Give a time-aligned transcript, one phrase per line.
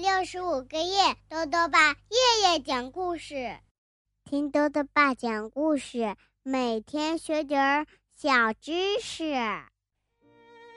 [0.00, 3.58] 六十五个夜，豆豆爸夜夜讲故事，
[4.24, 8.72] 听豆豆爸讲故事，每天学点儿小知
[9.02, 9.34] 识。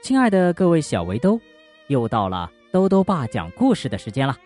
[0.02, 1.40] 亲爱的各位小围兜，
[1.86, 4.36] 又到了豆豆爸讲故事的时间了。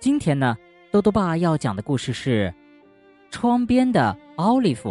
[0.00, 0.56] 今天呢，
[0.90, 2.52] 豆豆爸要讲的故事是
[3.30, 4.90] 《窗边的奥利弗》，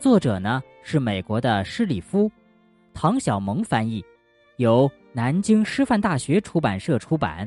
[0.00, 2.32] 作者呢是美国的施里夫，
[2.94, 4.02] 唐小萌翻译，
[4.56, 7.46] 由南京师范大学出版社出版。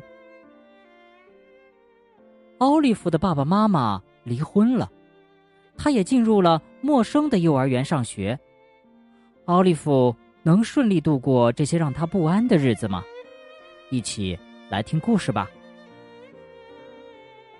[2.59, 4.89] 奥利弗的爸爸妈妈离婚了，
[5.77, 8.39] 他也进入了陌生的幼儿园上学。
[9.45, 13.03] 奥利弗能顺利度过这些让他不安的日子吗？
[13.89, 15.49] 一起来听故事吧。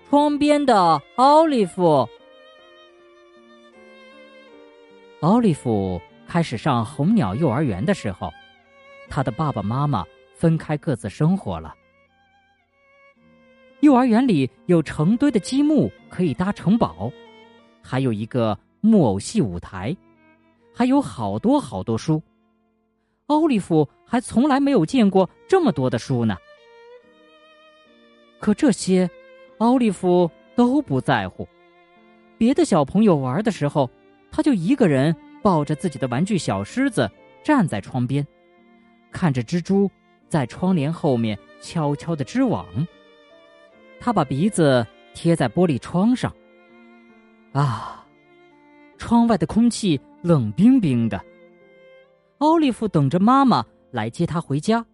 [0.10, 2.08] 窗边的奥利弗，
[5.20, 8.32] 奥利弗开始上红鸟幼儿园的时候，
[9.10, 11.76] 他的爸爸妈妈分开各自生活了。
[13.86, 17.12] 幼儿园里有成堆的积木可以搭城堡，
[17.84, 19.96] 还有一个木偶戏舞台，
[20.74, 22.20] 还有好多好多书。
[23.28, 26.36] 奥利弗还从来没有见过这么多的书呢。
[28.40, 29.08] 可这些，
[29.60, 31.48] 奥利弗都不在乎。
[32.40, 33.88] 别的小朋友玩的时候，
[34.32, 37.08] 他就一个人抱着自己的玩具小狮子
[37.44, 38.26] 站在窗边，
[39.12, 39.88] 看着蜘蛛
[40.28, 42.66] 在窗帘后面悄悄的织网。
[44.00, 46.34] 他把鼻子贴在玻璃窗上。
[47.54, 48.06] 啊，
[48.98, 51.24] 窗外的空气冷冰冰的。
[52.40, 54.86] 奥利弗等着妈妈来接他回家，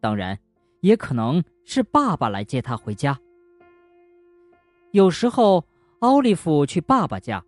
[0.00, 0.38] 当然，
[0.80, 3.18] 也可能是爸爸来接他回家。
[4.92, 5.64] 有时候，
[6.00, 7.42] 奥利弗去爸爸家；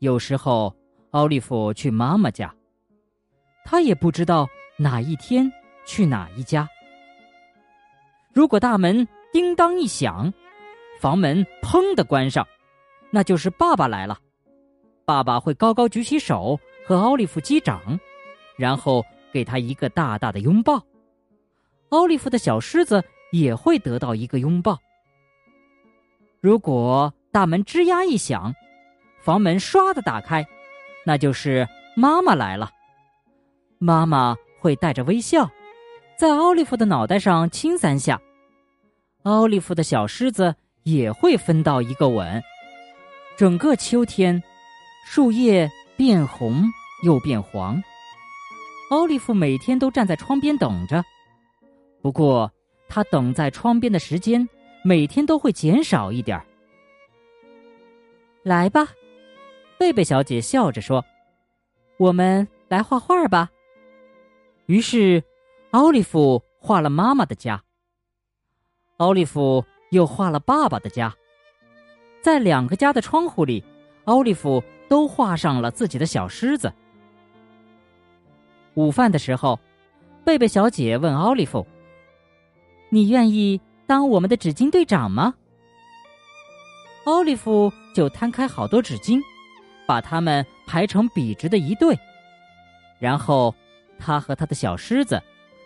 [0.00, 0.74] 有时候，
[1.10, 2.52] 奥利弗去妈妈家。
[3.64, 5.50] 他也不知道哪一天
[5.86, 6.68] 去哪一家。
[8.32, 9.06] 如果大门……
[9.34, 10.32] 叮当一响，
[11.00, 12.46] 房门砰的关上，
[13.10, 14.16] 那就是爸爸来了。
[15.04, 17.98] 爸爸会高高举起手和奥利弗击掌，
[18.56, 20.80] 然后给他一个大大的拥抱。
[21.88, 24.78] 奥利弗的小狮子也会得到一个拥抱。
[26.40, 28.54] 如果大门吱呀一响，
[29.20, 30.46] 房门唰的打开，
[31.04, 31.66] 那就是
[31.96, 32.70] 妈妈来了。
[33.78, 35.50] 妈妈会带着微笑，
[36.16, 38.20] 在奥利弗的脑袋上亲三下。
[39.24, 42.42] 奥利弗的小狮子也会分到一个吻。
[43.36, 44.42] 整个秋天，
[45.06, 46.62] 树叶变红
[47.02, 47.82] 又变黄。
[48.90, 51.02] 奥利弗每天都站在窗边等着，
[52.02, 52.52] 不过
[52.86, 54.46] 他等在窗边的时间
[54.84, 56.44] 每天都会减少一点儿。
[58.42, 58.88] 来吧，
[59.78, 61.02] 贝贝小姐笑着说
[61.96, 63.50] ：“我们来画画吧。”
[64.66, 65.24] 于是，
[65.70, 67.63] 奥利弗画了妈妈的家。
[68.98, 71.12] 奥利弗又画了爸爸的家，
[72.22, 73.64] 在两个家的窗户里，
[74.04, 76.72] 奥利弗都画上了自己的小狮子。
[78.74, 79.58] 午饭的时候，
[80.24, 81.66] 贝贝小姐问奥利弗
[82.88, 85.34] ：“你愿意当我们的纸巾队长吗？”
[87.04, 89.20] 奥利弗就摊开好多纸巾，
[89.88, 91.98] 把它们排成笔直的一队，
[93.00, 93.52] 然后
[93.98, 95.20] 他和他的小狮子，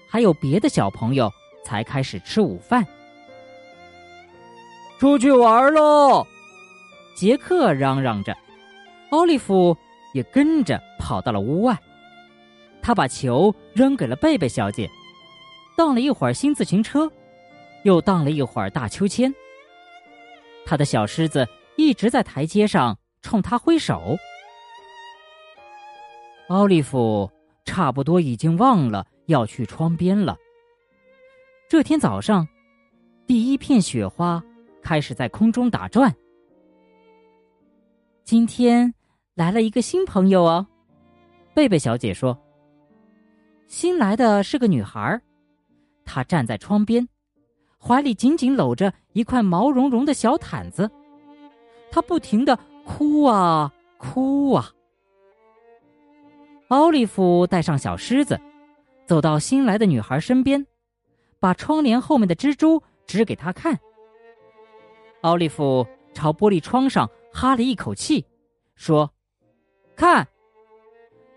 [0.09, 1.31] 还有别的小朋友
[1.63, 2.87] 才开始吃午饭。
[4.99, 6.27] 出去玩喽！
[7.15, 8.37] 杰克嚷嚷着，
[9.11, 9.77] 奥利弗
[10.13, 11.79] 也跟着跑到了屋外。
[12.83, 14.91] 他把球扔给了贝贝小姐，
[15.77, 17.11] 荡了一会儿新自行车，
[17.85, 19.33] 又荡了一会儿大秋千。
[20.67, 24.17] 他的小狮子一直在台阶上冲他挥手。
[26.49, 27.31] 奥利弗
[27.65, 30.37] 差不多已经忘了要去窗边了。
[31.69, 32.49] 这天早上，
[33.29, 34.43] 第一片雪花。
[34.89, 36.11] 开始在空中打转。
[38.25, 38.95] 今天
[39.35, 40.67] 来了一个新朋友哦，
[41.53, 42.35] 贝贝小姐说。
[43.67, 45.21] 新来的是个女孩，
[46.07, 47.07] 她站在窗边，
[47.79, 50.91] 怀里紧紧搂着一块毛茸茸的小毯子，
[51.91, 54.73] 她不停的哭啊哭啊。
[56.69, 58.41] 奥利弗带上小狮子，
[59.05, 60.67] 走到新来的女孩身边，
[61.39, 63.79] 把窗帘后面的蜘蛛指给她看。
[65.23, 68.25] 奥利弗朝玻璃窗上哈了一口气，
[68.77, 69.11] 说
[69.97, 70.27] ：“看。”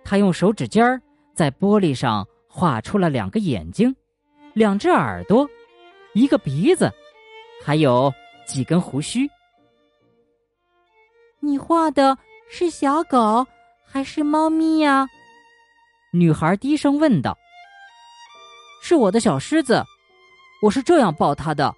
[0.03, 1.01] 他用手指尖儿
[1.33, 3.95] 在玻璃上画出了两个眼睛、
[4.53, 5.49] 两只耳朵、
[6.13, 6.91] 一个鼻子，
[7.63, 8.13] 还有
[8.45, 9.29] 几根胡须。
[11.39, 12.17] 你画的
[12.49, 13.45] 是小狗
[13.83, 15.07] 还是猫咪呀？
[16.13, 17.35] 女孩低声问道。
[18.83, 19.83] “是我的小狮子，
[20.61, 21.75] 我是这样抱它的。”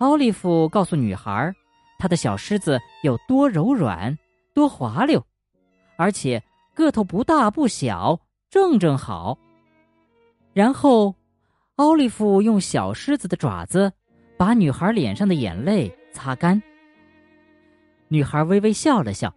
[0.00, 1.54] 奥利弗告诉女孩，
[1.98, 4.16] 他的小狮子有多柔软、
[4.54, 5.22] 多滑溜，
[5.96, 6.42] 而且
[6.74, 8.18] 个头不大不小，
[8.48, 9.36] 正正好。
[10.54, 11.14] 然后，
[11.76, 13.92] 奥利弗用小狮子的爪子
[14.38, 16.60] 把女孩脸上的眼泪擦干。
[18.08, 19.30] 女孩微微笑了笑，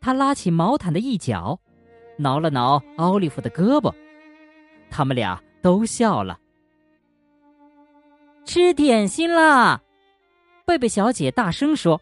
[0.00, 1.60] 她拉起毛毯的一角，
[2.16, 3.92] 挠了挠奥利弗的胳膊，
[4.88, 6.38] 他们俩都笑了。
[8.54, 9.82] 吃点心啦！
[10.64, 12.00] 贝贝小姐大声说。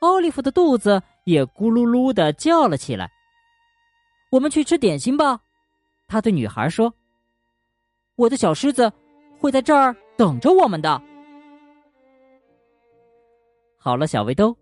[0.00, 3.10] 奥利弗的肚子也咕噜噜的叫了起来。
[4.30, 5.40] 我们去吃点心吧，
[6.06, 6.92] 他对女孩说。
[8.16, 8.92] 我的小狮子
[9.40, 11.00] 会在这儿等着我们的。
[13.78, 14.54] 好了，小围兜，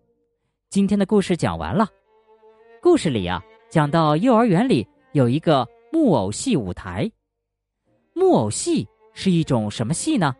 [0.70, 1.88] 今天的故事讲完了。
[2.80, 7.10] 故事里啊，讲到幼儿园里有一个木偶戏舞台。
[8.12, 10.32] 木偶戏是一种什么戏呢？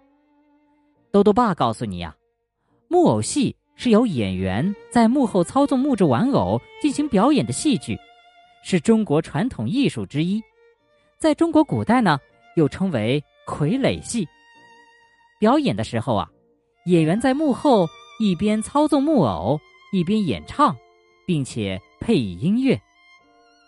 [1.14, 2.12] 豆豆爸告诉你呀，
[2.88, 7.96] 木偶戏是由演员在幕后操纵木质玩偶进行表演的戏剧，
[8.64, 10.43] 是中国传统艺术之一。
[11.16, 12.19] 在中国古代呢，
[12.56, 14.26] 又称为傀儡戏。
[15.38, 16.28] 表演的时候啊，
[16.87, 17.87] 演员在幕后
[18.19, 19.61] 一边操纵木偶，
[19.93, 20.76] 一边演唱，
[21.28, 22.76] 并且配以音乐。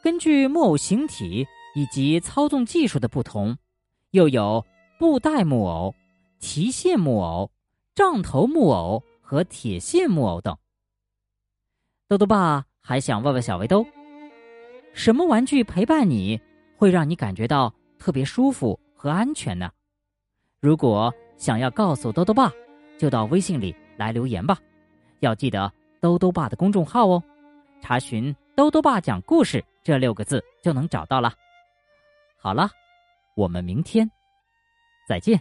[0.02, 1.46] 根据木偶形体
[1.76, 3.56] 以及操纵技术的不同，
[4.10, 4.66] 又有
[4.98, 5.94] 布袋木偶。
[6.38, 7.50] 提线木偶、
[7.94, 10.56] 杖头木偶和铁线木偶等。
[12.08, 13.84] 豆豆爸还想问问小围兜：
[14.92, 16.40] 什么玩具陪伴你
[16.76, 19.70] 会让你感觉到特别舒服和安全呢？
[20.60, 22.52] 如果想要告诉豆豆爸，
[22.98, 24.58] 就到微信里来留言吧。
[25.20, 27.22] 要记得豆豆爸的公众号哦，
[27.80, 31.32] 查询“豆豆爸讲故事”这六个字就能找到了。
[32.38, 32.70] 好了，
[33.34, 34.08] 我们明天
[35.08, 35.40] 再见。